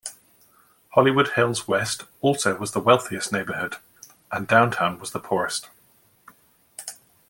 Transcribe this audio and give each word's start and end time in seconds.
Hollywood 0.93 1.33
Hills 1.33 1.67
West 1.67 2.05
also 2.21 2.57
was 2.57 2.71
the 2.71 2.79
wealthiest 2.79 3.31
neighborhood, 3.31 3.75
and 4.31 4.47
Downtown 4.47 4.97
was 4.99 5.11
the 5.11 5.19
poorest. 5.19 5.69